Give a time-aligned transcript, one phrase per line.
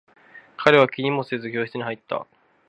[0.57, 2.25] 彼は気にもせず、教室に入った。